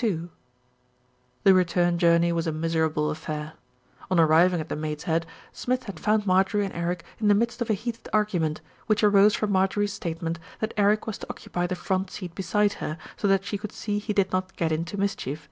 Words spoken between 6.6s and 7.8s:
and Eric in the midst of a